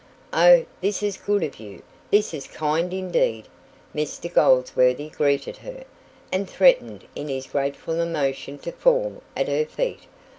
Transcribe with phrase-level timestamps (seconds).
[0.33, 1.83] "Oh, this is good of you!
[2.09, 3.47] This is kind indeed!"
[3.93, 5.83] Mr Goldsworthy greeted her,
[6.31, 9.99] and threatened in his grateful emotion to fall at her feet.